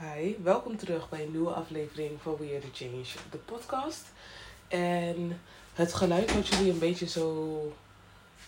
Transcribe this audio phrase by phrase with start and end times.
[0.00, 4.04] Hi, welkom terug bij een nieuwe aflevering van We Are The Change, de podcast.
[4.68, 5.40] En
[5.74, 7.56] het geluid wat jullie een beetje zo,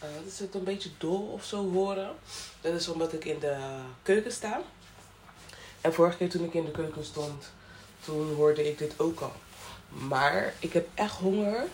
[0.03, 2.15] uh, wat is het, een beetje dol of zo horen.
[2.61, 4.61] Dat is omdat ik in de keuken sta.
[5.81, 7.53] En vorige keer toen ik in de keuken stond,
[8.05, 9.33] toen hoorde ik dit ook al.
[9.89, 11.65] Maar ik heb echt honger.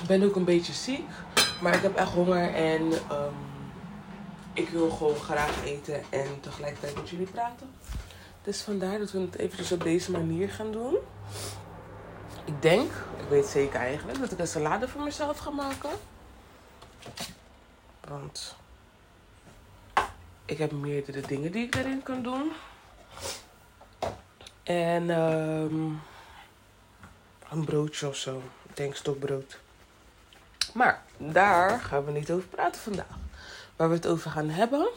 [0.00, 1.08] Ik ben ook een beetje ziek,
[1.62, 3.34] maar ik heb echt honger en um,
[4.52, 7.70] ik wil gewoon graag eten en tegelijkertijd met jullie praten.
[8.44, 10.96] Dus vandaar dat we het eventjes op deze manier gaan doen.
[12.44, 15.90] Ik denk, ik weet zeker eigenlijk, dat ik een salade voor mezelf ga maken.
[18.08, 18.56] Want
[20.44, 22.52] ik heb meerdere dingen die ik erin kan doen.
[24.62, 26.00] En um,
[27.50, 28.42] een broodje of zo.
[28.68, 29.58] Ik denk stokbrood.
[30.72, 33.18] Maar daar gaan we niet over praten vandaag.
[33.76, 34.88] Waar we het over gaan hebben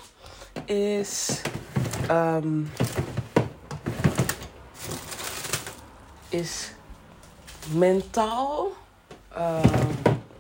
[0.66, 1.41] is
[2.09, 2.71] um,
[6.38, 6.72] is
[7.71, 8.71] mentaal
[9.38, 9.63] uh,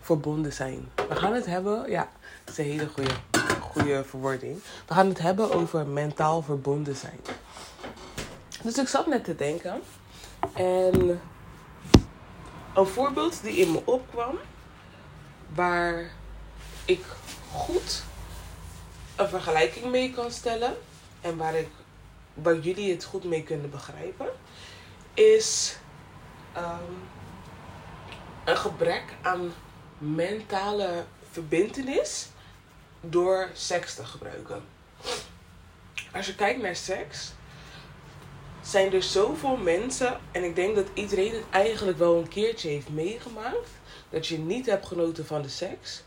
[0.01, 0.89] verbonden zijn.
[0.95, 2.09] We gaan het hebben, ja,
[2.43, 3.13] dat is een hele goede,
[3.61, 4.59] goede verwoording.
[4.87, 7.19] We gaan het hebben over mentaal verbonden zijn.
[8.63, 9.81] Dus ik zat net te denken.
[10.53, 11.21] En
[12.73, 14.37] een voorbeeld die in me opkwam,
[15.53, 16.11] waar
[16.85, 17.05] ik
[17.51, 18.03] goed
[19.15, 20.77] een vergelijking mee kan stellen
[21.21, 21.69] en waar, ik,
[22.33, 24.27] waar jullie het goed mee kunnen begrijpen,
[25.13, 25.77] is
[26.57, 27.09] um,
[28.45, 29.53] een gebrek aan
[29.97, 32.27] mentale verbindenis
[33.01, 34.63] door seks te gebruiken.
[36.13, 37.31] Als je kijkt naar seks,
[38.61, 42.89] zijn er zoveel mensen, en ik denk dat iedereen het eigenlijk wel een keertje heeft
[42.89, 43.69] meegemaakt,
[44.09, 46.03] dat je niet hebt genoten van de seks.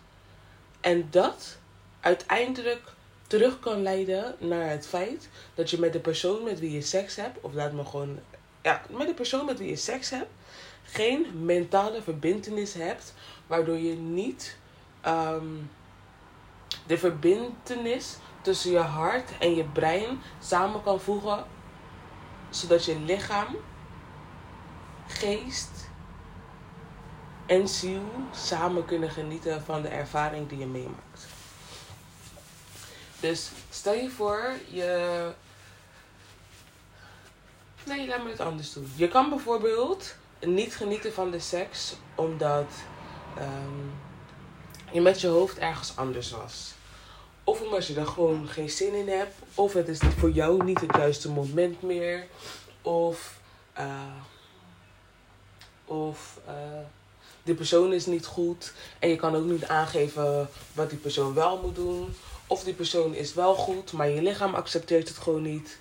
[0.81, 1.59] En dat
[2.01, 2.83] uiteindelijk
[3.27, 7.17] terug kan leiden naar het feit dat je met de persoon met wie je seks
[7.17, 8.19] hebt, of laat me gewoon
[8.63, 10.31] ja, met de persoon met wie je seks hebt,
[10.93, 13.15] geen mentale verbindenis hebt,
[13.47, 14.57] waardoor je niet
[15.07, 15.71] um,
[16.87, 21.45] de verbindenis tussen je hart en je brein samen kan voegen,
[22.51, 23.57] zodat je lichaam,
[25.07, 25.89] geest
[27.47, 31.27] en ziel samen kunnen genieten van de ervaring die je meemaakt.
[33.21, 35.33] Dus stel je voor, je
[37.85, 38.93] Nee, laat me het anders doen.
[38.97, 42.67] Je kan bijvoorbeeld niet genieten van de seks omdat
[43.39, 43.93] um,
[44.93, 46.75] je met je hoofd ergens anders was.
[47.45, 49.35] Of omdat je er gewoon geen zin in hebt.
[49.55, 52.27] Of het is voor jou niet het juiste moment meer.
[52.83, 53.41] Of,
[53.79, 53.85] uh,
[55.85, 56.55] of uh,
[57.43, 58.73] die persoon is niet goed.
[58.99, 62.15] En je kan ook niet aangeven wat die persoon wel moet doen.
[62.47, 65.79] Of die persoon is wel goed, maar je lichaam accepteert het gewoon niet.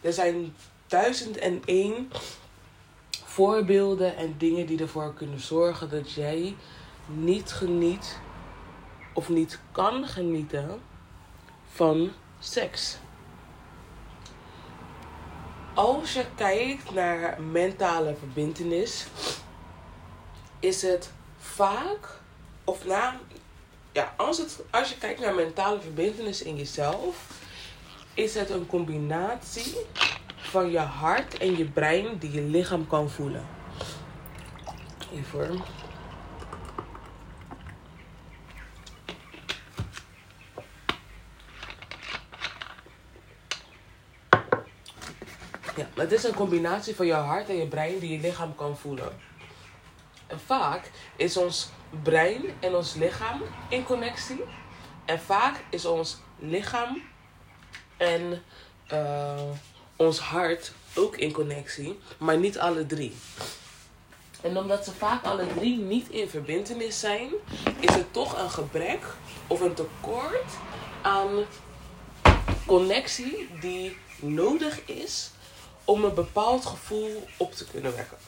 [0.00, 0.56] Er zijn
[0.86, 2.10] duizend en één
[3.32, 6.56] voorbeelden en dingen die ervoor kunnen zorgen dat jij
[7.06, 8.18] niet geniet
[9.14, 10.80] of niet kan genieten
[11.72, 12.98] van seks.
[15.74, 19.06] Als je kijkt naar mentale verbindenis,
[20.58, 22.20] is het vaak,
[22.64, 23.20] of na,
[23.92, 27.40] ja, als, het, als je kijkt naar mentale verbindenis in jezelf,
[28.14, 29.76] is het een combinatie
[30.42, 33.46] van je hart en je brein die je lichaam kan voelen.
[35.12, 35.60] Even.
[45.76, 48.76] Ja, het is een combinatie van je hart en je brein die je lichaam kan
[48.76, 49.12] voelen.
[50.26, 51.70] En vaak is ons
[52.02, 54.44] brein en ons lichaam in connectie.
[55.04, 57.02] En vaak is ons lichaam
[57.96, 58.42] en
[58.92, 59.50] uh,
[60.02, 63.14] ons hart ook in connectie, maar niet alle drie.
[64.40, 67.30] En omdat ze vaak alle drie niet in verbindenis zijn,
[67.80, 69.04] is het toch een gebrek
[69.46, 70.52] of een tekort
[71.02, 71.44] aan
[72.66, 75.30] connectie die nodig is
[75.84, 78.18] om een bepaald gevoel op te kunnen wekken.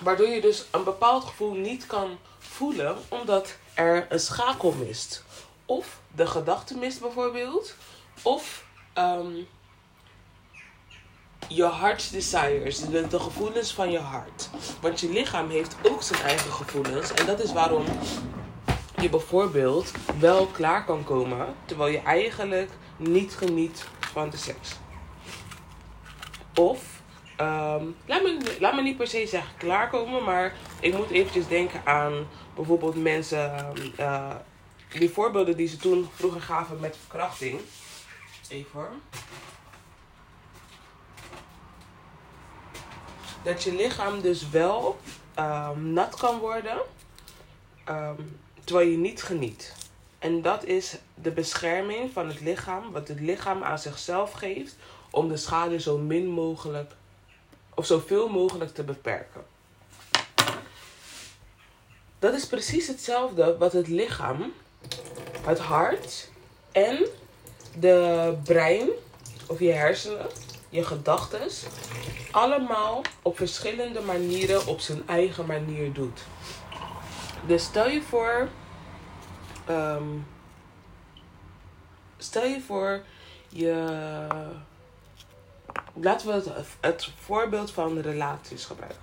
[0.00, 5.24] Waardoor je dus een bepaald gevoel niet kan voelen omdat er een schakel mist.
[5.66, 7.74] Of de gedachte mist bijvoorbeeld.
[8.22, 8.64] Of
[8.98, 9.46] um,
[11.48, 14.50] je heart's desires, de, de gevoelens van je hart.
[14.80, 17.12] Want je lichaam heeft ook zijn eigen gevoelens.
[17.12, 17.84] En dat is waarom
[19.00, 24.76] je bijvoorbeeld wel klaar kan komen, terwijl je eigenlijk niet geniet van de seks.
[26.54, 27.02] Of,
[27.40, 31.80] um, laat, me, laat me niet per se zeggen klaarkomen, maar ik moet eventjes denken
[31.84, 34.34] aan bijvoorbeeld mensen, uh,
[34.98, 37.60] die voorbeelden die ze toen vroeger gaven met verkrachting.
[38.48, 38.90] Even hoor.
[43.44, 44.98] Dat je lichaam dus wel
[45.34, 46.78] ehm, nat kan worden
[47.84, 48.20] ehm,
[48.64, 49.74] terwijl je niet geniet.
[50.18, 54.76] En dat is de bescherming van het lichaam, wat het lichaam aan zichzelf geeft
[55.10, 56.92] om de schade zo min mogelijk
[57.74, 59.44] of zoveel mogelijk te beperken.
[62.18, 64.52] Dat is precies hetzelfde wat het lichaam,
[65.40, 66.30] het hart
[66.72, 67.06] en
[67.78, 68.88] de brein
[69.46, 70.26] of je hersenen,
[70.74, 71.40] je gedachten,
[72.30, 76.20] allemaal op verschillende manieren op zijn eigen manier doet.
[77.46, 78.48] Dus stel je voor,
[79.66, 80.08] ehm,
[82.16, 83.02] stel je voor,
[83.48, 83.96] je,
[85.94, 89.00] laten we het, het voorbeeld van relaties gebruiken.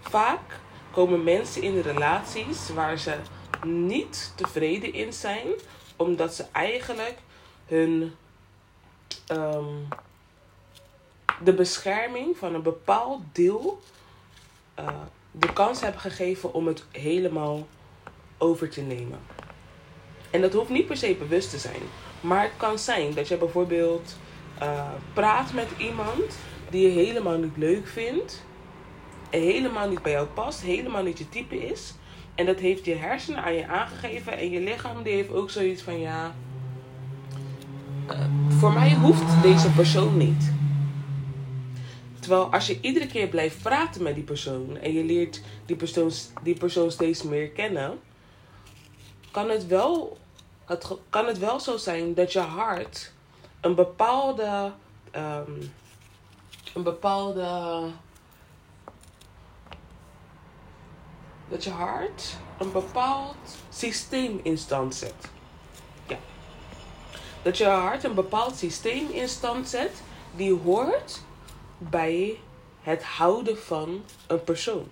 [0.00, 0.60] Vaak
[0.90, 3.14] komen mensen in relaties waar ze
[3.64, 5.46] niet tevreden in zijn,
[5.96, 7.18] omdat ze eigenlijk
[7.66, 8.14] hun
[9.26, 9.74] ehm,
[11.44, 13.80] de bescherming van een bepaald deel
[14.78, 14.86] uh,
[15.30, 17.66] de kans hebben gegeven om het helemaal
[18.38, 19.18] over te nemen.
[20.30, 21.82] En dat hoeft niet per se bewust te zijn.
[22.20, 24.16] Maar het kan zijn dat je bijvoorbeeld
[24.62, 26.38] uh, praat met iemand
[26.70, 28.44] die je helemaal niet leuk vindt.
[29.30, 31.94] Helemaal niet bij jou past, helemaal niet je type is.
[32.34, 34.38] En dat heeft je hersenen aan je aangegeven.
[34.38, 36.34] En je lichaam die heeft ook zoiets van ja.
[38.10, 40.52] Uh, voor mij hoeft deze persoon niet.
[42.30, 46.10] Terwijl als je iedere keer blijft praten met die persoon en je leert die persoon,
[46.42, 48.00] die persoon steeds meer kennen,
[49.30, 50.18] kan het, wel,
[50.64, 53.12] het kan het wel zo zijn dat je hart
[53.60, 54.72] een bepaalde.
[55.16, 55.72] Um,
[56.74, 57.80] een bepaalde.
[61.48, 65.30] Dat je hart een bepaald systeem in stand zet.
[66.08, 66.18] Ja.
[67.42, 70.02] Dat je hart een bepaald systeem in stand zet
[70.36, 71.28] die hoort
[71.80, 72.38] bij
[72.82, 74.90] het houden van een persoon.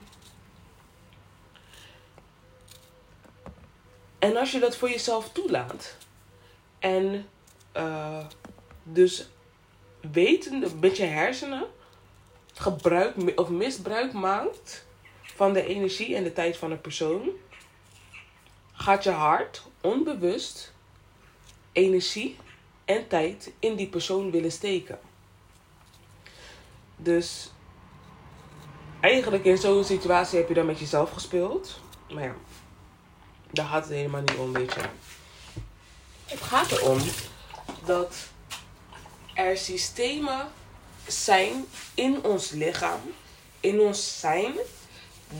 [4.18, 5.96] En als je dat voor jezelf toelaat
[6.78, 7.26] en
[7.76, 8.26] uh,
[8.82, 9.28] dus
[10.12, 11.66] wetende met je hersenen
[12.54, 14.86] gebruik of misbruik maakt
[15.22, 17.30] van de energie en de tijd van een persoon,
[18.72, 20.72] gaat je hart onbewust
[21.72, 22.36] energie
[22.84, 24.98] en tijd in die persoon willen steken.
[26.98, 27.50] Dus
[29.00, 31.80] eigenlijk in zo'n situatie heb je dan met jezelf gespeeld.
[32.12, 32.34] Maar ja,
[33.50, 34.80] daar gaat het helemaal niet om, weet je.
[36.24, 36.98] Het gaat erom
[37.84, 38.14] dat
[39.34, 40.46] er systemen
[41.06, 41.64] zijn
[41.94, 43.00] in ons lichaam,
[43.60, 44.52] in ons zijn,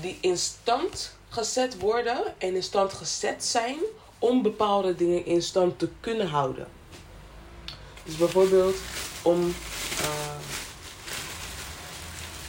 [0.01, 3.77] die in stand gezet worden en in stand gezet zijn
[4.19, 6.69] om bepaalde dingen in stand te kunnen houden.
[8.05, 8.77] Dus bijvoorbeeld
[9.23, 9.55] om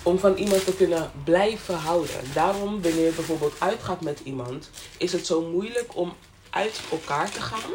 [0.10, 2.34] om van iemand te kunnen blijven houden.
[2.34, 6.14] Daarom, wanneer je bijvoorbeeld uitgaat met iemand, is het zo moeilijk om
[6.50, 7.72] uit elkaar te gaan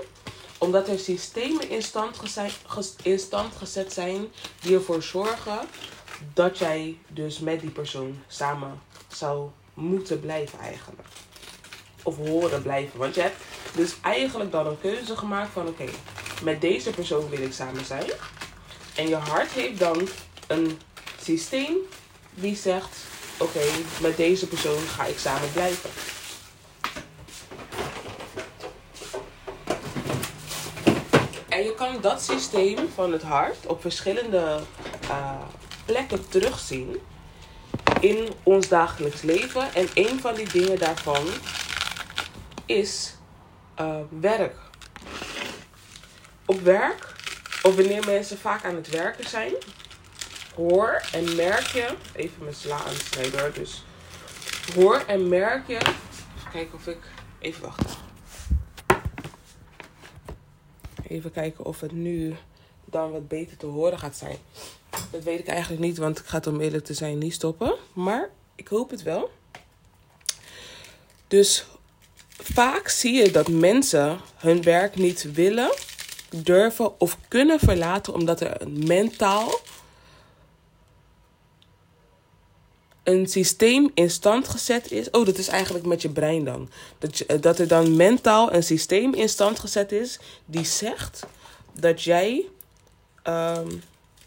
[0.59, 2.17] omdat er systemen in stand,
[3.03, 4.27] in stand gezet zijn
[4.61, 5.59] die ervoor zorgen
[6.35, 11.09] dat jij dus met die persoon samen zou moeten blijven eigenlijk.
[12.03, 12.99] Of horen blijven.
[12.99, 13.43] Want je hebt
[13.75, 15.87] dus eigenlijk dan een keuze gemaakt van oké,
[16.43, 18.11] met deze persoon wil ik samen zijn.
[18.95, 20.09] En je hart heeft dan
[20.47, 20.79] een
[21.23, 21.77] systeem
[22.35, 22.97] die zegt:
[23.39, 23.65] Oké,
[24.01, 25.91] met deze persoon ga ik samen blijven.
[31.49, 34.61] En je kan dat systeem van het hart op verschillende
[35.03, 35.41] uh,
[35.85, 37.01] plekken terugzien
[38.01, 39.75] in ons dagelijks leven.
[39.75, 41.27] En een van die dingen daarvan
[42.67, 43.15] is
[43.81, 44.57] uh, werk.
[46.45, 47.15] Op werk,
[47.63, 49.53] of wanneer mensen vaak aan het werken zijn,
[50.57, 51.95] hoor en merk je.
[52.13, 53.55] Even mijn sla aansnijden.
[53.55, 53.85] Dus
[54.75, 55.75] hoor en merk je.
[55.75, 56.99] Even kijken of ik.
[57.39, 58.03] Even wachten.
[61.09, 62.37] Even kijken of het nu
[62.85, 64.37] dan wat beter te horen gaat zijn.
[65.11, 67.75] Dat weet ik eigenlijk niet, want ik ga het om eerlijk te zijn niet stoppen.
[67.93, 69.31] Maar ik hoop het wel.
[71.29, 71.67] Dus
[72.29, 75.75] vaak zie je dat mensen hun werk niet willen,
[76.31, 79.61] durven of kunnen verlaten omdat er een mentaal
[83.05, 85.11] een systeem in stand gezet is.
[85.11, 86.69] Oh, dat is eigenlijk met je brein dan.
[86.99, 91.27] Dat, je, dat er dan mentaal een systeem in stand gezet is die zegt
[91.73, 92.45] dat jij
[93.23, 93.71] ehm,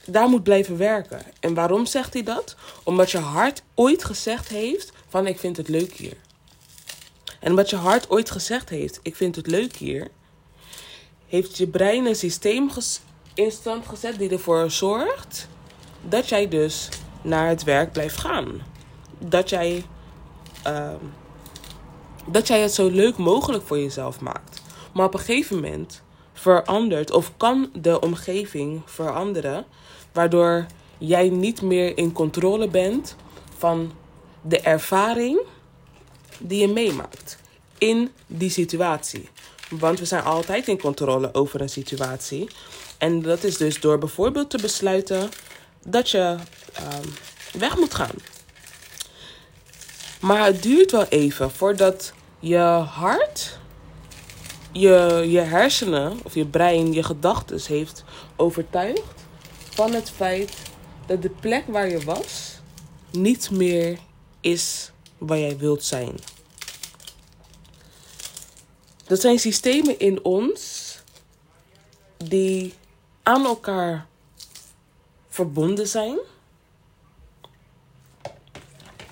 [0.06, 1.22] daar moet blijven werken.
[1.40, 2.56] En waarom zegt hij dat?
[2.84, 6.18] Omdat je hart ooit gezegd heeft van ik vind het leuk hier.
[7.40, 10.08] En omdat je hart ooit gezegd heeft ik vind het leuk hier,
[11.28, 12.70] heeft je brein een systeem
[13.34, 15.48] in stand gezet die ervoor zorgt
[16.10, 16.90] dat jij dus
[17.28, 18.62] naar het werk blijft gaan.
[19.20, 19.86] dat jij,
[20.64, 21.04] ehm,
[22.26, 24.62] dat jij het zo leuk mogelijk voor jezelf maakt.
[24.94, 26.02] Maar op een gegeven moment
[26.34, 29.66] verandert of kan de omgeving veranderen,
[30.12, 30.66] waardoor
[30.98, 33.16] jij niet meer in controle bent
[33.58, 33.92] van
[34.42, 35.40] de ervaring
[36.40, 37.40] die je meemaakt
[37.78, 39.30] in die situatie.
[39.70, 42.48] Want we zijn altijd in controle over een situatie.
[42.98, 45.30] En dat is dus door bijvoorbeeld te besluiten
[45.84, 46.36] dat je
[46.74, 47.08] ehm,
[47.54, 48.16] weg moet gaan.
[50.20, 52.58] Maar het duurt wel even voordat je
[52.90, 53.60] hart,
[54.72, 58.04] je, je hersenen of je brein, je gedachten heeft
[58.36, 59.26] overtuigd
[59.70, 60.54] van het feit
[61.06, 62.60] dat de plek waar je was
[63.12, 63.98] niet meer
[64.42, 66.16] is waar jij wilt zijn.
[69.04, 70.94] Dat zijn systemen in ons
[72.18, 72.74] die
[73.24, 74.08] aan elkaar
[75.38, 76.18] verbonden zijn.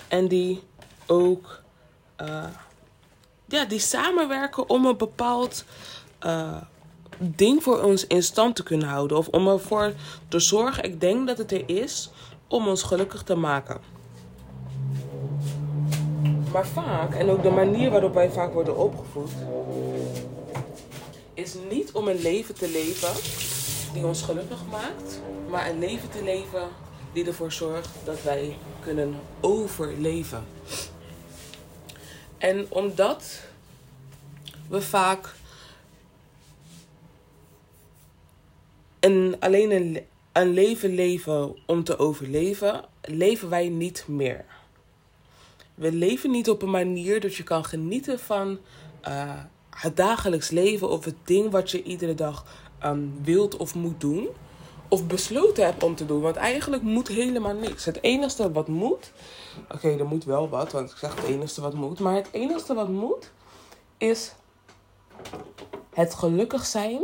[0.08, 0.63] En die
[1.08, 1.62] ook
[2.22, 2.46] uh,
[3.46, 5.65] ja, die samenwerken om een bepaald
[6.25, 6.62] uh,
[7.17, 9.17] ding voor ons in stand te kunnen houden.
[9.17, 9.94] Of om ervoor
[10.27, 12.10] te zorgen, ik denk dat het er is,
[12.48, 13.82] om ons gelukkig te maken.
[16.51, 19.32] Maar vaak, en ook de manier waarop wij vaak worden opgevoed,
[21.34, 23.13] is niet om een leven te leven
[23.96, 26.70] die ons gelukkig maakt, maar een leven te leven
[27.14, 30.46] die ervoor zorgt dat wij kunnen overleven.
[32.38, 33.42] En omdat
[34.70, 35.34] we vaak
[39.00, 44.46] een, alleen een, een leven leven om te overleven, leven wij niet meer.
[45.75, 48.60] We leven niet op een manier dat je kan genieten van
[49.08, 52.46] uh, het dagelijks leven of het ding wat je iedere dag
[52.86, 54.27] um, wilt of moet doen.
[54.88, 56.22] Of besloten hebt om te doen.
[56.22, 57.86] Want eigenlijk moet helemaal niks.
[57.86, 59.12] Het enige wat moet.
[59.72, 62.00] Oké, er moet wel wat, want ik zeg het enige wat moet.
[62.00, 63.32] Maar het enige wat moet
[63.98, 64.34] is
[65.94, 67.01] het gelukkig zijn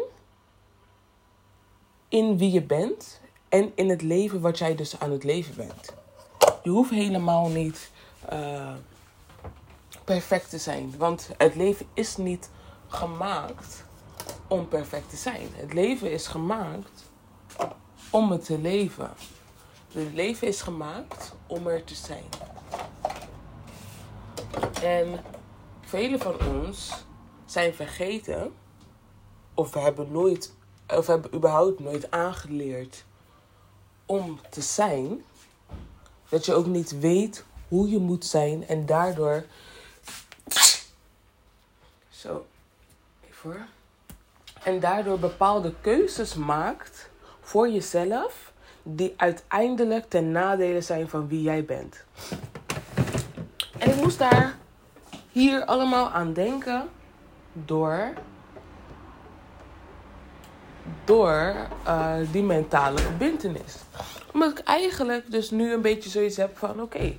[2.08, 3.20] in wie je bent
[3.50, 5.94] en in het leven wat jij dus aan het leven bent.
[6.64, 7.92] Je hoeft helemaal niet
[8.34, 8.74] uh,
[10.04, 12.50] perfect te zijn, want het leven is niet
[12.88, 13.84] gemaakt
[14.52, 15.48] om perfect te zijn.
[15.54, 17.04] Het leven is gemaakt
[18.10, 19.14] om het te leven.
[19.92, 22.24] Het leven is gemaakt om er te zijn.
[24.82, 25.24] En
[25.82, 26.92] velen van ons
[27.46, 28.54] zijn vergeten,
[29.54, 30.54] of we hebben nooit,
[30.88, 33.04] of hebben überhaupt nooit aangeleerd
[34.06, 35.24] om te zijn,
[36.30, 39.46] dat je ook niet weet hoe je moet zijn en daardoor.
[42.10, 42.46] Zo,
[43.30, 43.68] even
[44.64, 47.10] En daardoor bepaalde keuzes maakt
[47.42, 48.52] voor jezelf,
[48.84, 52.06] die uiteindelijk ten nadele zijn van wie jij bent.
[53.78, 54.56] En ik moest daar
[55.32, 56.90] hier allemaal aan denken
[57.54, 58.14] door,
[61.04, 61.56] door
[61.88, 63.76] uh, die mentale verbindenis.
[64.34, 67.18] Omdat ik eigenlijk dus nu een beetje zoiets heb van oké.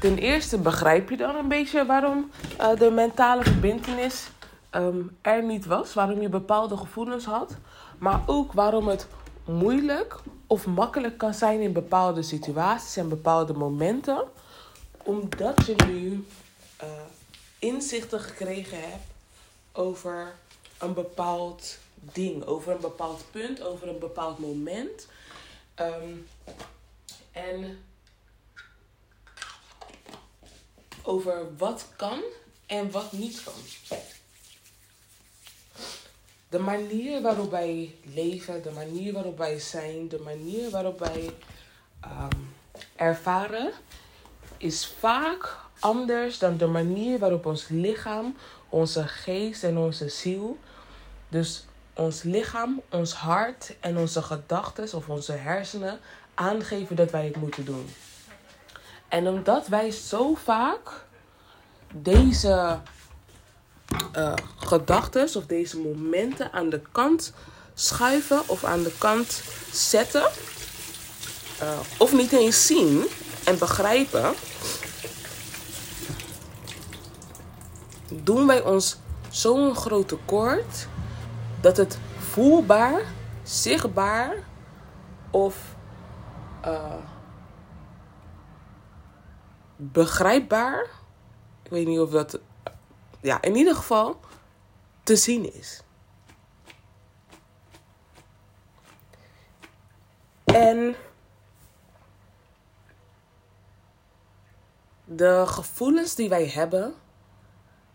[0.00, 4.28] Ten eerste begrijp je dan een beetje waarom uh, de mentale verbindenis
[4.72, 5.94] um, er niet was.
[5.94, 7.56] Waarom je bepaalde gevoelens had.
[7.98, 9.06] Maar ook waarom het
[9.44, 14.24] moeilijk of makkelijk kan zijn in bepaalde situaties en bepaalde momenten.
[15.02, 16.26] Omdat je nu
[16.82, 16.88] uh,
[17.58, 19.06] inzichten gekregen hebt
[19.72, 20.34] over
[20.78, 25.08] een bepaald ding, over een bepaald punt, over een bepaald moment.
[25.80, 26.26] Um,
[27.32, 27.78] en
[31.08, 32.20] over wat kan
[32.66, 33.98] en wat niet kan.
[36.48, 41.30] De manier waarop wij leven, de manier waarop wij zijn, de manier waarop wij
[42.04, 42.54] um,
[42.96, 43.72] ervaren,
[44.56, 48.36] is vaak anders dan de manier waarop ons lichaam,
[48.68, 50.58] onze geest en onze ziel,
[51.28, 55.98] dus ons lichaam, ons hart en onze gedachten of onze hersenen
[56.34, 57.88] aangeven dat wij het moeten doen.
[59.08, 61.06] En omdat wij zo vaak
[61.94, 62.78] deze
[64.16, 67.32] uh, gedachten of deze momenten aan de kant
[67.74, 70.30] schuiven of aan de kant zetten,
[71.62, 73.06] uh, of niet eens zien
[73.44, 74.34] en begrijpen,
[78.08, 78.96] doen wij ons
[79.30, 80.86] zo'n groot tekort
[81.60, 83.00] dat het voelbaar,
[83.42, 84.34] zichtbaar
[85.30, 85.56] of
[86.66, 86.94] uh,
[89.80, 90.90] begrijpbaar.
[91.62, 92.40] Ik weet niet of dat,
[93.20, 94.20] ja, in ieder geval
[95.02, 95.82] te zien is.
[100.44, 100.96] En
[105.04, 106.94] de gevoelens die wij hebben,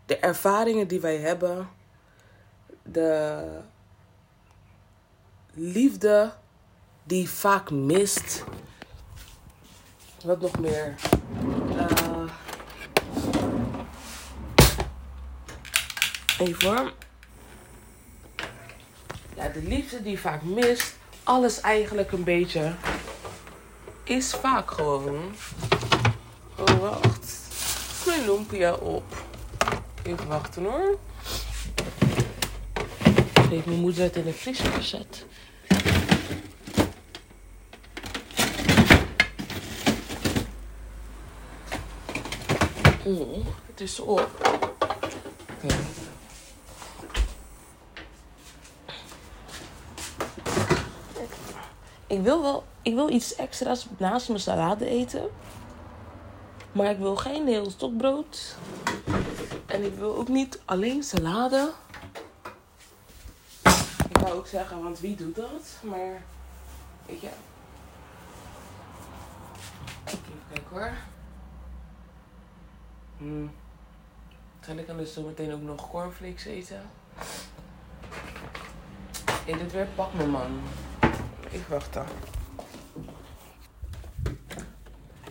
[0.06, 1.68] de ervaringen die wij hebben,
[2.82, 3.60] de
[5.52, 6.32] liefde
[7.02, 8.44] die vaak mist.
[10.24, 10.94] Wat nog meer?
[11.76, 12.30] Uh,
[16.38, 16.92] even hoor.
[19.36, 20.94] Ja, de liefde die vaak mist.
[21.22, 22.74] Alles eigenlijk een beetje.
[24.04, 25.34] Is vaak gewoon.
[26.58, 27.38] Oh, wacht.
[28.06, 29.04] Mijn lumpia op.
[30.02, 30.98] Even wachten hoor.
[33.50, 35.26] Heb mijn moeder het in de vriezer gezet.
[43.04, 44.28] Het is op.
[52.06, 55.30] Ik wil wel ik wil iets extra's naast mijn salade eten.
[56.72, 58.56] Maar ik wil geen heel stokbrood.
[59.66, 61.70] En ik wil ook niet alleen salade.
[64.08, 65.78] Ik wou ook zeggen, want wie doet dat?
[65.82, 66.22] Maar,
[67.06, 67.30] weet je.
[70.04, 70.18] Even
[70.52, 70.92] kijken hoor.
[73.24, 73.50] Hmm.
[74.78, 76.82] Ik dan dus zo meteen ook nog cornflakes eten?
[79.44, 80.60] Hey, dit weer pak me man.
[81.50, 82.06] Ik wacht dan.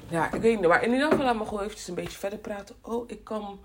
[0.09, 0.67] Ja, ik weet niet.
[0.67, 2.75] Maar in ieder geval laat me gewoon eventjes een beetje verder praten.
[2.81, 3.59] Oh, ik kan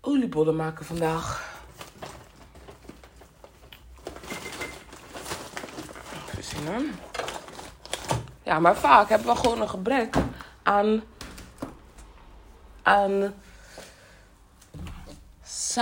[0.00, 1.56] oliebollen maken vandaag.
[6.28, 6.92] Even zien.
[8.42, 10.16] Ja, maar vaak hebben we gewoon een gebrek
[10.62, 11.02] aan
[12.88, 13.34] aan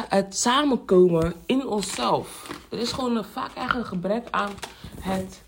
[0.09, 2.51] het samenkomen in onszelf.
[2.71, 4.53] Er is gewoon een, vaak echt een gebrek aan
[5.01, 5.43] het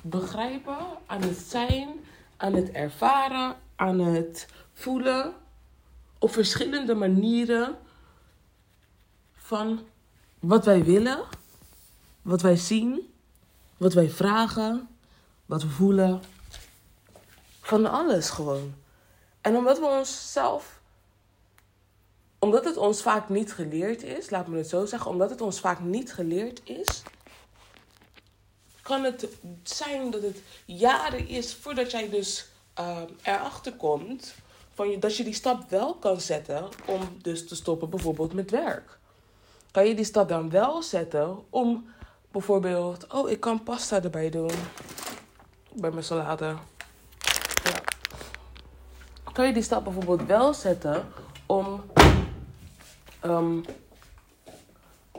[0.00, 1.88] begrijpen, aan het zijn,
[2.36, 5.32] aan het ervaren, aan het voelen.
[6.18, 7.76] Op verschillende manieren
[9.34, 9.80] van
[10.40, 11.24] wat wij willen,
[12.22, 13.14] wat wij zien,
[13.76, 14.88] wat wij vragen,
[15.46, 16.22] wat we voelen.
[17.60, 18.74] Van alles gewoon.
[19.40, 20.82] En omdat we onszelf
[22.44, 25.60] omdat het ons vaak niet geleerd is, laat me het zo zeggen, omdat het ons
[25.60, 27.02] vaak niet geleerd is,
[28.82, 29.28] kan het
[29.62, 32.46] zijn dat het jaren is voordat jij dus
[32.80, 34.34] uh, erachter komt
[34.74, 38.50] van je, dat je die stap wel kan zetten om dus te stoppen bijvoorbeeld met
[38.50, 38.98] werk.
[39.70, 41.88] Kan je die stap dan wel zetten om
[42.32, 44.52] bijvoorbeeld, oh ik kan pasta erbij doen
[45.72, 46.56] bij mijn salade.
[47.64, 47.80] Ja.
[49.32, 51.12] Kan je die stap bijvoorbeeld wel zetten
[51.46, 51.92] om
[53.26, 53.64] um,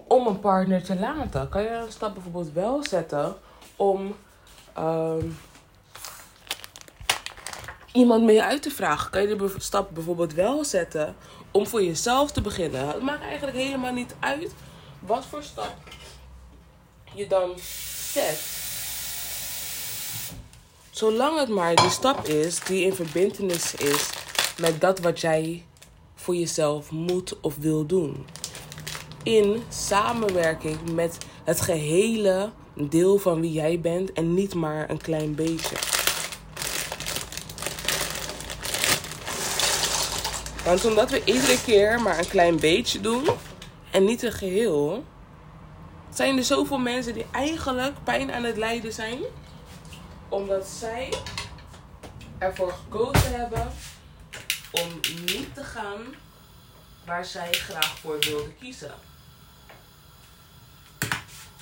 [0.07, 1.49] om een partner te laten?
[1.49, 3.35] Kan je een stap bijvoorbeeld wel zetten
[3.75, 4.15] om
[4.77, 5.37] um,
[7.91, 9.11] iemand mee uit te vragen?
[9.11, 11.15] Kan je de stap bijvoorbeeld wel zetten
[11.51, 12.87] om voor jezelf te beginnen?
[12.87, 14.53] Het maakt eigenlijk helemaal niet uit
[14.99, 15.73] wat voor stap
[17.13, 17.51] je dan
[18.11, 18.63] zet.
[20.89, 24.09] Zolang het maar de stap is die in verbindenis is
[24.57, 25.65] met dat wat jij
[26.25, 28.25] voor jezelf moet of wil doen.
[29.23, 35.35] In samenwerking met het gehele deel van wie jij bent en niet maar een klein
[35.35, 35.75] beetje.
[40.65, 43.23] Want omdat we iedere keer maar een klein beetje doen
[43.91, 45.03] en niet een geheel,
[46.13, 49.19] zijn er zoveel mensen die eigenlijk pijn aan het lijden zijn,
[50.29, 51.13] omdat zij
[52.37, 53.71] ervoor gekozen hebben
[54.83, 56.01] om niet te gaan
[57.05, 58.93] waar zij graag voor wilde kiezen.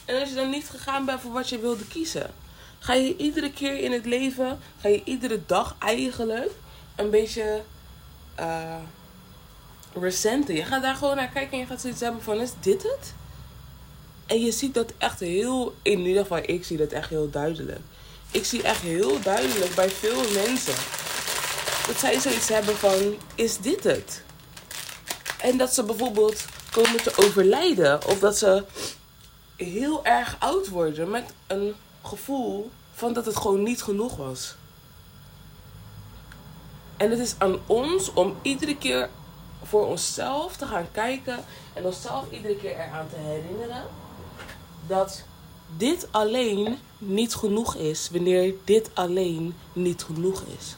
[0.06, 2.34] En als je dan niet gegaan bent voor wat je wilde kiezen,
[2.80, 6.52] ga je iedere keer in het leven, ga je iedere dag eigenlijk
[6.96, 7.64] een beetje
[8.40, 8.76] uh.
[10.48, 13.14] Je gaat daar gewoon naar kijken en je gaat zoiets hebben van, is dit het?
[14.26, 17.80] En je ziet dat echt heel, in ieder geval ik zie dat echt heel duidelijk.
[18.32, 21.03] Ik zie echt heel duidelijk bij veel mensen
[21.88, 24.24] dat zij zoiets hebben van: is dit het?
[25.42, 28.64] En dat ze bijvoorbeeld komen te overlijden of dat ze
[29.56, 34.56] heel erg oud worden met een gevoel van dat het gewoon niet genoeg was.
[36.98, 39.10] En het is aan ons om iedere keer
[39.64, 41.40] voor onszelf te gaan kijken
[41.74, 43.84] en onszelf iedere keer eraan te herinneren
[44.88, 45.24] dat
[45.78, 50.76] dit alleen niet genoeg is wanneer dit alleen niet genoeg is.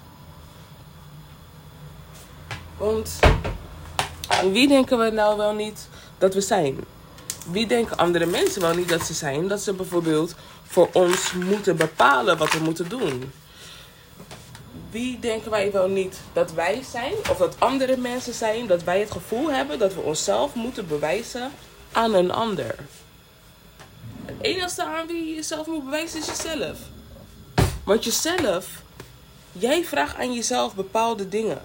[2.77, 3.19] Want
[4.51, 6.79] wie denken we nou wel niet dat we zijn?
[7.51, 9.47] Wie denken andere mensen wel niet dat ze zijn?
[9.47, 13.31] Dat ze bijvoorbeeld voor ons moeten bepalen wat we moeten doen.
[14.89, 18.99] wie denken wij wel niet dat wij zijn, of dat andere mensen zijn, dat wij
[18.99, 21.51] het gevoel hebben dat we onszelf moeten bewijzen
[21.91, 22.75] aan een ander.
[24.25, 26.77] Het enige aan wie je jezelf moet bewijzen is jezelf.
[27.83, 28.67] Want jezelf,
[29.51, 31.61] jij vraagt aan jezelf bepaalde dingen.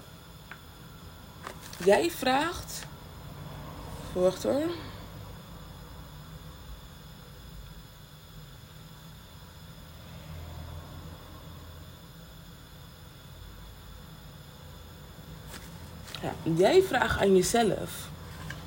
[1.83, 2.85] Jij vraagt.
[4.13, 4.69] Wacht hoor.
[16.43, 18.09] Jij vraagt aan jezelf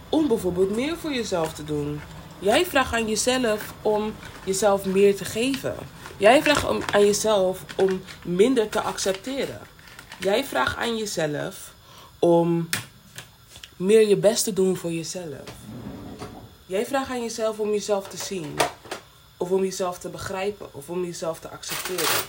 [0.08, 2.00] om bijvoorbeeld meer voor jezelf te doen.
[2.38, 5.76] Jij vraagt aan jezelf om jezelf meer te geven.
[6.16, 9.60] Jij vraagt om, aan jezelf om minder te accepteren.
[10.18, 11.74] Jij vraagt aan jezelf
[12.18, 12.68] om
[13.76, 15.42] meer je best te doen voor jezelf.
[16.66, 18.54] Jij vraagt aan jezelf om jezelf te zien.
[19.36, 20.74] Of om jezelf te begrijpen.
[20.74, 22.24] Of om jezelf te accepteren.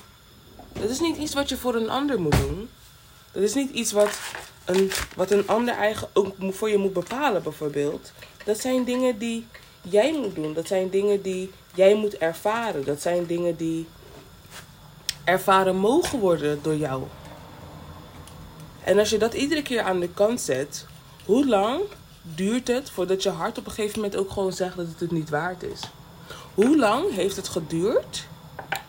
[0.73, 2.69] Dat is niet iets wat je voor een ander moet doen.
[3.31, 4.19] Dat is niet iets wat
[4.65, 8.11] een, wat een ander eigen ook voor je moet bepalen, bijvoorbeeld.
[8.45, 9.47] Dat zijn dingen die
[9.81, 10.53] jij moet doen.
[10.53, 12.85] Dat zijn dingen die jij moet ervaren.
[12.85, 13.87] Dat zijn dingen die
[15.23, 17.03] ervaren mogen worden door jou.
[18.83, 20.85] En als je dat iedere keer aan de kant zet,
[21.25, 21.81] hoe lang
[22.21, 25.11] duurt het voordat je hart op een gegeven moment ook gewoon zegt dat het het
[25.11, 25.79] niet waard is?
[26.53, 28.27] Hoe lang heeft het geduurd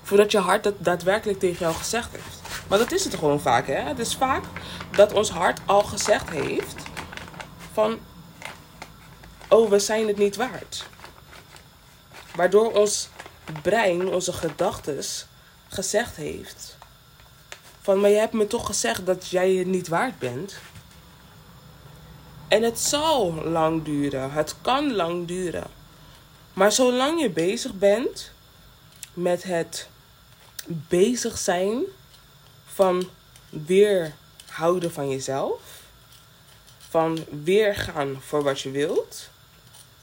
[0.02, 2.40] voordat je hart dat daadwerkelijk tegen jou gezegd heeft?
[2.68, 3.80] Maar dat is het gewoon vaak, hè?
[3.80, 4.44] Het is vaak
[4.90, 6.82] dat ons hart al gezegd heeft
[7.72, 7.98] van,
[9.48, 10.86] oh, we zijn het niet waard.
[12.34, 13.08] Waardoor ons
[13.62, 15.04] brein, onze gedachten,
[15.68, 16.76] gezegd heeft
[17.80, 20.58] van, maar je hebt me toch gezegd dat jij het niet waard bent.
[22.48, 25.66] En het zal lang duren, het kan lang duren.
[26.52, 28.32] Maar zolang je bezig bent
[29.12, 29.88] met het
[30.66, 31.82] bezig zijn
[32.64, 33.08] van
[33.48, 34.14] weer
[34.48, 35.60] houden van jezelf,
[36.88, 39.28] van weer gaan voor wat je wilt,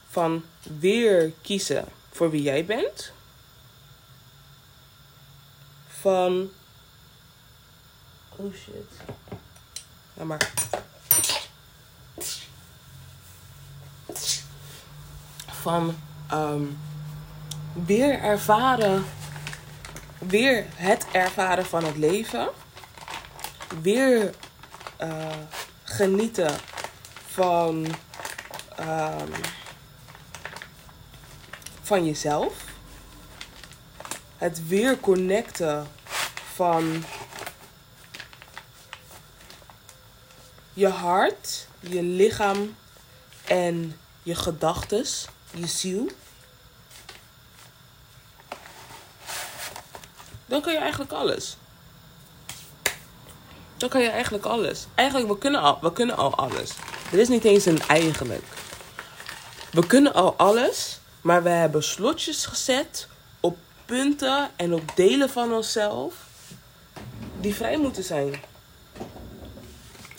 [0.08, 0.44] van
[0.78, 3.12] weer kiezen voor wie jij bent,
[5.88, 6.50] van
[8.36, 9.16] oh shit,
[10.14, 10.52] ja maar
[15.46, 15.96] van
[16.32, 16.78] um,
[17.72, 19.04] weer ervaren,
[20.18, 22.48] weer het ervaren van het leven
[23.82, 24.34] weer
[25.02, 25.26] uh,
[25.82, 26.56] genieten
[27.26, 27.86] van,
[28.80, 29.30] um,
[31.82, 32.54] van jezelf.
[34.36, 35.86] Het weer connecten
[36.54, 37.04] van
[40.72, 42.76] je hart, je lichaam
[43.44, 46.10] en je gedachtes, je ziel.
[50.46, 51.56] Dan kun je eigenlijk alles.
[53.76, 54.86] Dan kan je eigenlijk alles.
[54.94, 56.70] Eigenlijk, we kunnen al, we kunnen al alles.
[57.12, 58.44] Er is niet eens een eigenlijk.
[59.72, 63.08] We kunnen al alles, maar we hebben slotjes gezet
[63.40, 66.14] op punten en op delen van onszelf
[67.40, 68.42] die vrij moeten zijn.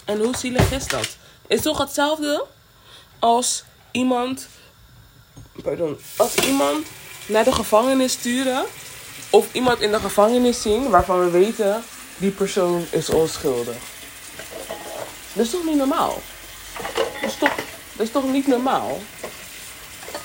[0.05, 1.17] En hoe zielig is dat?
[1.47, 2.45] Is toch hetzelfde
[3.19, 3.63] als
[3.95, 4.47] iemand,
[5.63, 6.87] pardon, als iemand
[7.25, 8.65] naar de gevangenis sturen
[9.29, 11.83] of iemand in de gevangenis zien waarvan we weten
[12.17, 13.75] die persoon is onschuldig.
[15.33, 16.21] Dat is toch niet normaal?
[16.97, 17.55] Dat is toch,
[17.95, 18.99] dat is toch niet normaal?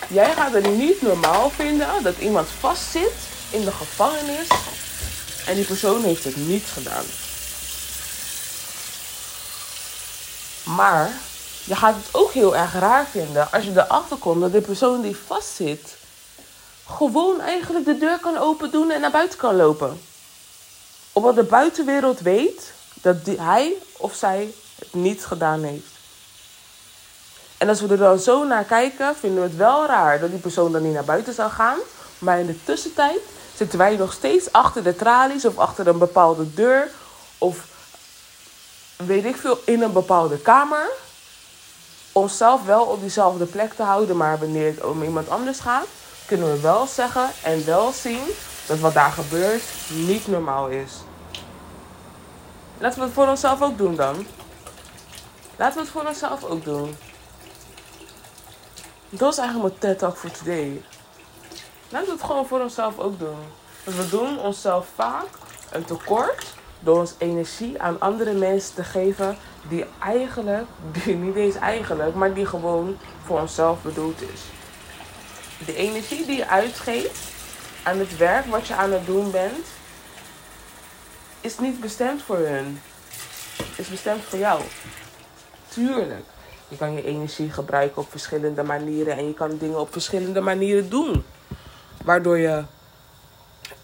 [0.09, 3.13] Jij gaat het niet normaal vinden dat iemand vastzit
[3.51, 4.49] in de gevangenis
[5.47, 7.05] en die persoon heeft het niet gedaan.
[10.77, 11.21] Maar
[11.65, 15.01] je gaat het ook heel erg raar vinden als je erachter komt dat de persoon
[15.01, 15.97] die vastzit
[16.87, 20.01] gewoon eigenlijk de deur kan open doen en naar buiten kan lopen
[21.13, 25.87] omdat de buitenwereld weet dat hij of zij het niet gedaan heeft.
[27.59, 30.39] En als we er dan zo naar kijken, vinden we het wel raar dat die
[30.39, 31.79] persoon dan niet naar buiten zou gaan.
[32.19, 33.21] Maar in de tussentijd
[33.57, 36.91] zitten wij nog steeds achter de tralies of achter een bepaalde deur.
[37.39, 37.67] Of
[38.97, 40.89] weet ik veel, in een bepaalde kamer.
[42.13, 45.87] Onszelf wel op diezelfde plek te houden, maar wanneer het om iemand anders gaat,
[46.27, 48.23] kunnen we wel zeggen en wel zien
[48.67, 50.93] dat wat daar gebeurt niet normaal is.
[52.79, 54.27] Laten we het voor onszelf ook doen dan.
[55.57, 56.97] Laten we het voor onszelf ook doen.
[59.09, 60.83] Dat is eigenlijk mijn TED Talk voor today.
[61.89, 63.39] Laten we het gewoon voor onszelf ook doen.
[63.85, 65.29] Want we doen onszelf vaak
[65.71, 69.37] een tekort door ons energie aan andere mensen te geven
[69.69, 70.67] die eigenlijk,
[71.05, 74.41] die niet eens eigenlijk, maar die gewoon voor onszelf bedoeld is.
[75.67, 77.19] De energie die je uitgeeft
[77.83, 79.67] aan het werk wat je aan het doen bent,
[81.41, 82.81] is niet bestemd voor hun.
[83.77, 84.63] Is bestemd voor jou.
[85.69, 86.25] Tuurlijk.
[86.69, 90.91] Je kan je energie gebruiken op verschillende manieren en je kan dingen op verschillende manieren
[90.91, 91.25] doen.
[92.05, 92.65] Waardoor je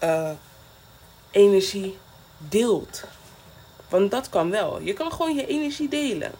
[0.03, 0.29] uh,
[1.31, 1.97] energie
[2.37, 3.03] deelt.
[3.89, 4.81] Want dat kan wel.
[4.81, 6.31] Je kan gewoon je energie delen.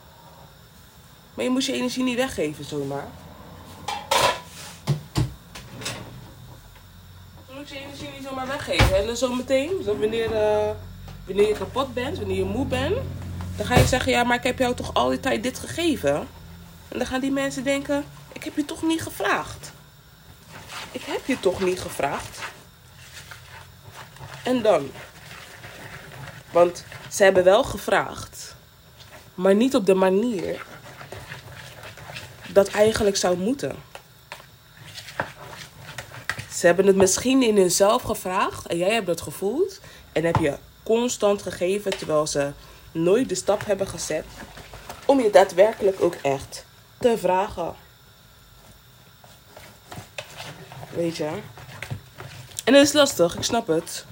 [1.33, 3.07] Maar je moet je energie niet weggeven zomaar.
[7.47, 8.97] Je moet je energie niet zomaar weggeven.
[8.97, 10.69] En dan zometeen, zo wanneer, uh,
[11.25, 12.97] wanneer je kapot bent, wanneer je moe bent,
[13.57, 16.27] dan ga je zeggen: Ja, maar ik heb jou toch al die tijd dit gegeven?
[16.87, 19.71] En dan gaan die mensen denken: Ik heb je toch niet gevraagd?
[20.91, 22.39] Ik heb je toch niet gevraagd?
[24.43, 24.91] En dan?
[26.51, 28.55] Want ze hebben wel gevraagd,
[29.35, 30.65] maar niet op de manier
[32.53, 33.75] dat eigenlijk zou moeten.
[36.51, 39.79] Ze hebben het misschien in hunzelf gevraagd en jij hebt het gevoeld
[40.11, 42.51] en heb je constant gegeven terwijl ze
[42.91, 44.25] nooit de stap hebben gezet
[45.05, 46.65] om je daadwerkelijk ook echt
[46.99, 47.75] te vragen.
[50.93, 51.29] Weet je?
[52.63, 54.05] En dat is lastig, ik snap het.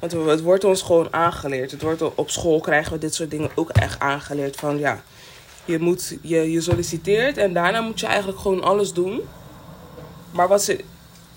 [0.00, 1.70] Want het wordt ons gewoon aangeleerd.
[1.70, 4.56] Het wordt op school krijgen we dit soort dingen ook echt aangeleerd.
[4.56, 5.02] Van ja,
[5.64, 9.20] je, moet, je, je solliciteert en daarna moet je eigenlijk gewoon alles doen.
[10.30, 10.84] Maar wat ze,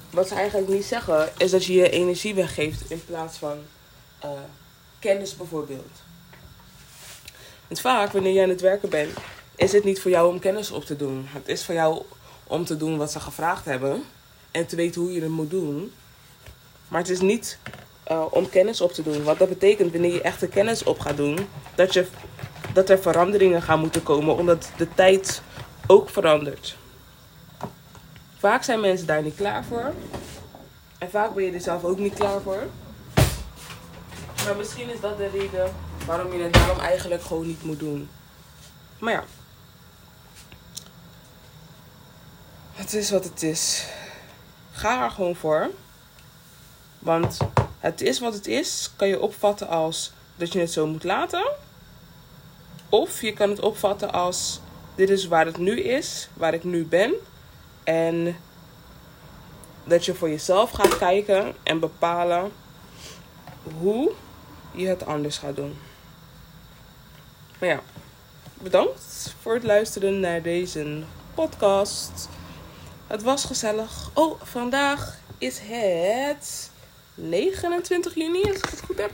[0.10, 3.58] wat ze eigenlijk niet zeggen, is dat je je energie weggeeft in plaats van
[4.26, 4.30] uh,
[5.00, 6.02] kennis bijvoorbeeld.
[7.68, 9.18] Want vaak, wanneer jij aan het werken bent,
[9.56, 11.26] is het niet voor jou om kennis op te doen.
[11.28, 12.02] Het is voor jou
[12.44, 14.04] om te doen wat ze gevraagd hebben
[14.52, 15.94] en te weten hoe je het moet doen.
[16.88, 17.58] Maar het is niet
[18.12, 19.24] uh, om kennis op te doen.
[19.24, 22.08] Wat dat betekent wanneer je echte kennis op gaat doen, dat, je,
[22.74, 25.42] dat er veranderingen gaan moeten komen, omdat de tijd
[25.88, 26.78] ook verandert.
[28.38, 29.94] Vaak zijn mensen daar niet klaar voor.
[30.98, 32.64] En vaak ben je er zelf ook niet klaar voor.
[34.46, 35.74] Maar misschien is dat de reden
[36.06, 38.10] waarom je het daarom eigenlijk gewoon niet moet doen.
[39.00, 39.24] Maar ja.
[42.74, 43.86] Het is wat het is.
[44.72, 45.70] Ga er gewoon voor.
[47.00, 47.38] Want
[47.84, 51.52] het is wat het is, kan je opvatten als dat je het zo moet laten.
[52.90, 54.60] Of je kan het opvatten als
[54.96, 57.14] dit is waar het nu is, waar ik nu ben.
[57.84, 58.38] En
[59.84, 62.52] dat je voor jezelf gaat kijken en bepalen
[63.80, 64.12] hoe
[64.72, 65.80] je het anders gaat doen.
[67.60, 67.82] Maar ja,
[68.62, 72.30] bedankt voor het luisteren naar deze podcast.
[73.08, 74.10] Het was gezellig.
[74.14, 76.72] Oh, vandaag is het
[77.16, 79.12] 29 juni, als ik het goed heb.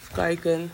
[0.00, 0.72] Even kijken.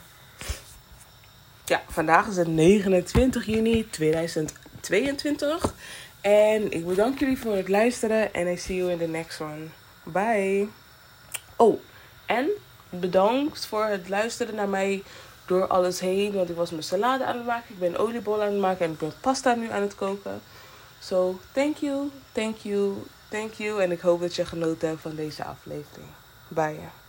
[1.65, 5.75] Ja, vandaag is het 29 juni 2022.
[6.21, 8.35] En ik bedank jullie voor het luisteren.
[8.35, 9.67] En I see you in the next one.
[10.03, 10.69] Bye.
[11.57, 11.81] Oh,
[12.27, 12.49] en
[12.91, 15.03] bedankt voor het luisteren naar mij
[15.47, 16.33] door alles heen.
[16.33, 17.75] Want ik was mijn salade aan het maken.
[17.75, 18.85] Ik ben oliebollen aan het maken.
[18.85, 20.41] En ik ben pasta nu aan het koken.
[21.01, 22.95] So, thank you, thank you,
[23.29, 26.09] Thank you en ik hoop dat je genoten hebt van deze aflevering.
[26.49, 27.08] Bye.